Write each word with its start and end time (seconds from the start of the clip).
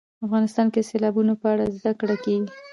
افغانستان 0.25 0.67
کې 0.73 0.79
د 0.83 0.87
سیلابونه 0.89 1.33
په 1.41 1.47
اړه 1.53 1.65
زده 1.77 1.91
کړه 1.99 2.15
کېږي. 2.25 2.47